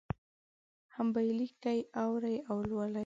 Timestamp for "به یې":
1.13-1.33